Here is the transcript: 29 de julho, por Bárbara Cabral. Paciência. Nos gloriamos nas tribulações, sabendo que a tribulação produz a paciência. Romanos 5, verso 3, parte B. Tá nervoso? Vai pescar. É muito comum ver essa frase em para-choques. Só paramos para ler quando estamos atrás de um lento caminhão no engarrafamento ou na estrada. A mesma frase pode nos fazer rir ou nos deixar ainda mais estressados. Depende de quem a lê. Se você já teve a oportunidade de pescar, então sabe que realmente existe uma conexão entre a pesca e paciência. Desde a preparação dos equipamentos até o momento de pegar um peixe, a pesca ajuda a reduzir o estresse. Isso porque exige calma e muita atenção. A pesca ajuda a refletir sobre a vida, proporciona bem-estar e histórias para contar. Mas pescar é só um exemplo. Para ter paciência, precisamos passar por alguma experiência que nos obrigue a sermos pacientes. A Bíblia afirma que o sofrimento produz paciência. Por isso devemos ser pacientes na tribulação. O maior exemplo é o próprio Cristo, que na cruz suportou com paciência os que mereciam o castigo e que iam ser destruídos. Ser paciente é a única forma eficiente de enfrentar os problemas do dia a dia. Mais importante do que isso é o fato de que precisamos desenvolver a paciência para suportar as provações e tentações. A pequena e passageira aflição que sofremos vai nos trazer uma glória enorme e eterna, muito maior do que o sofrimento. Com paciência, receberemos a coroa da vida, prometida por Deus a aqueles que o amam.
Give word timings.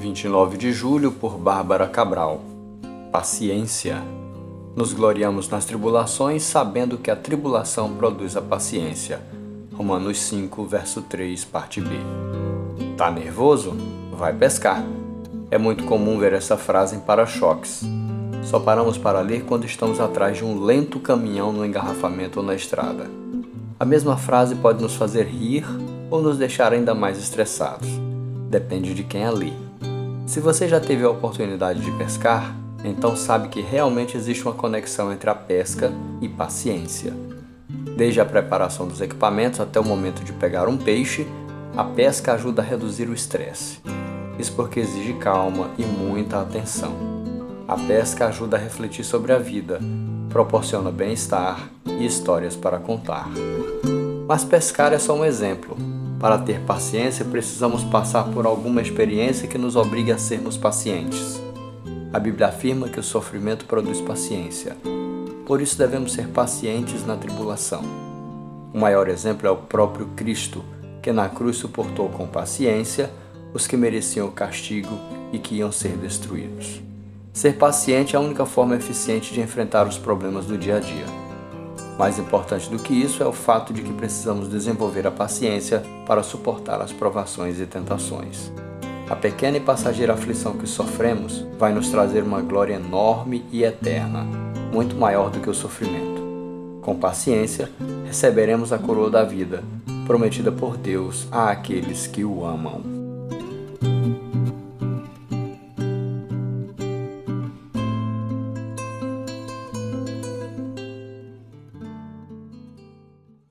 29 0.00 0.56
de 0.56 0.72
julho, 0.72 1.12
por 1.12 1.36
Bárbara 1.36 1.86
Cabral. 1.86 2.40
Paciência. 3.12 4.02
Nos 4.74 4.94
gloriamos 4.94 5.46
nas 5.50 5.66
tribulações, 5.66 6.42
sabendo 6.42 6.96
que 6.96 7.10
a 7.10 7.16
tribulação 7.16 7.92
produz 7.92 8.34
a 8.34 8.40
paciência. 8.40 9.20
Romanos 9.74 10.18
5, 10.22 10.64
verso 10.64 11.02
3, 11.02 11.44
parte 11.44 11.82
B. 11.82 11.90
Tá 12.96 13.10
nervoso? 13.10 13.76
Vai 14.16 14.32
pescar. 14.32 14.82
É 15.50 15.58
muito 15.58 15.84
comum 15.84 16.18
ver 16.18 16.32
essa 16.32 16.56
frase 16.56 16.96
em 16.96 17.00
para-choques. 17.00 17.82
Só 18.42 18.58
paramos 18.58 18.96
para 18.96 19.20
ler 19.20 19.44
quando 19.44 19.66
estamos 19.66 20.00
atrás 20.00 20.38
de 20.38 20.44
um 20.46 20.64
lento 20.64 20.98
caminhão 20.98 21.52
no 21.52 21.64
engarrafamento 21.64 22.40
ou 22.40 22.46
na 22.46 22.54
estrada. 22.54 23.10
A 23.78 23.84
mesma 23.84 24.16
frase 24.16 24.54
pode 24.54 24.82
nos 24.82 24.94
fazer 24.94 25.26
rir 25.26 25.66
ou 26.10 26.22
nos 26.22 26.38
deixar 26.38 26.72
ainda 26.72 26.94
mais 26.94 27.18
estressados. 27.18 27.88
Depende 28.48 28.94
de 28.94 29.04
quem 29.04 29.26
a 29.26 29.30
lê. 29.30 29.52
Se 30.30 30.38
você 30.38 30.68
já 30.68 30.78
teve 30.78 31.02
a 31.02 31.10
oportunidade 31.10 31.80
de 31.80 31.90
pescar, 31.90 32.54
então 32.84 33.16
sabe 33.16 33.48
que 33.48 33.60
realmente 33.60 34.16
existe 34.16 34.44
uma 34.44 34.54
conexão 34.54 35.12
entre 35.12 35.28
a 35.28 35.34
pesca 35.34 35.92
e 36.20 36.28
paciência. 36.28 37.12
Desde 37.96 38.20
a 38.20 38.24
preparação 38.24 38.86
dos 38.86 39.00
equipamentos 39.00 39.58
até 39.58 39.80
o 39.80 39.84
momento 39.84 40.22
de 40.22 40.32
pegar 40.32 40.68
um 40.68 40.76
peixe, 40.76 41.26
a 41.76 41.82
pesca 41.82 42.32
ajuda 42.32 42.62
a 42.62 42.64
reduzir 42.64 43.08
o 43.08 43.12
estresse. 43.12 43.80
Isso 44.38 44.52
porque 44.52 44.78
exige 44.78 45.14
calma 45.14 45.70
e 45.76 45.82
muita 45.82 46.40
atenção. 46.40 46.94
A 47.66 47.76
pesca 47.76 48.28
ajuda 48.28 48.56
a 48.56 48.60
refletir 48.60 49.04
sobre 49.04 49.32
a 49.32 49.38
vida, 49.38 49.80
proporciona 50.28 50.92
bem-estar 50.92 51.68
e 51.84 52.06
histórias 52.06 52.54
para 52.54 52.78
contar. 52.78 53.28
Mas 54.28 54.44
pescar 54.44 54.92
é 54.92 54.98
só 55.00 55.12
um 55.12 55.24
exemplo. 55.24 55.76
Para 56.20 56.36
ter 56.36 56.60
paciência, 56.60 57.24
precisamos 57.24 57.82
passar 57.82 58.24
por 58.24 58.44
alguma 58.44 58.82
experiência 58.82 59.48
que 59.48 59.56
nos 59.56 59.74
obrigue 59.74 60.12
a 60.12 60.18
sermos 60.18 60.54
pacientes. 60.54 61.40
A 62.12 62.18
Bíblia 62.18 62.48
afirma 62.48 62.90
que 62.90 63.00
o 63.00 63.02
sofrimento 63.02 63.64
produz 63.64 64.02
paciência. 64.02 64.76
Por 65.46 65.62
isso 65.62 65.78
devemos 65.78 66.12
ser 66.12 66.28
pacientes 66.28 67.06
na 67.06 67.16
tribulação. 67.16 67.82
O 68.74 68.78
maior 68.78 69.08
exemplo 69.08 69.48
é 69.48 69.50
o 69.50 69.56
próprio 69.56 70.08
Cristo, 70.14 70.62
que 71.02 71.10
na 71.10 71.26
cruz 71.26 71.56
suportou 71.56 72.10
com 72.10 72.26
paciência 72.26 73.10
os 73.54 73.66
que 73.66 73.76
mereciam 73.76 74.28
o 74.28 74.32
castigo 74.32 74.98
e 75.32 75.38
que 75.38 75.54
iam 75.54 75.72
ser 75.72 75.96
destruídos. 75.96 76.82
Ser 77.32 77.54
paciente 77.54 78.14
é 78.14 78.18
a 78.18 78.22
única 78.22 78.44
forma 78.44 78.76
eficiente 78.76 79.32
de 79.32 79.40
enfrentar 79.40 79.88
os 79.88 79.96
problemas 79.96 80.44
do 80.44 80.58
dia 80.58 80.76
a 80.76 80.80
dia. 80.80 81.19
Mais 81.98 82.18
importante 82.18 82.70
do 82.70 82.78
que 82.78 82.94
isso 82.94 83.22
é 83.22 83.26
o 83.26 83.32
fato 83.32 83.72
de 83.72 83.82
que 83.82 83.92
precisamos 83.92 84.48
desenvolver 84.48 85.06
a 85.06 85.10
paciência 85.10 85.82
para 86.06 86.22
suportar 86.22 86.80
as 86.80 86.92
provações 86.92 87.60
e 87.60 87.66
tentações. 87.66 88.52
A 89.08 89.16
pequena 89.16 89.56
e 89.56 89.60
passageira 89.60 90.14
aflição 90.14 90.52
que 90.52 90.68
sofremos 90.68 91.44
vai 91.58 91.72
nos 91.72 91.90
trazer 91.90 92.22
uma 92.22 92.40
glória 92.40 92.74
enorme 92.74 93.44
e 93.50 93.64
eterna, 93.64 94.24
muito 94.72 94.94
maior 94.94 95.30
do 95.30 95.40
que 95.40 95.50
o 95.50 95.54
sofrimento. 95.54 96.20
Com 96.80 96.96
paciência, 96.96 97.68
receberemos 98.06 98.72
a 98.72 98.78
coroa 98.78 99.10
da 99.10 99.24
vida, 99.24 99.62
prometida 100.06 100.50
por 100.50 100.76
Deus 100.76 101.26
a 101.30 101.50
aqueles 101.50 102.06
que 102.06 102.24
o 102.24 102.44
amam. 102.44 103.09